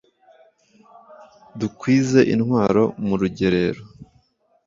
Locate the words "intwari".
2.33-2.83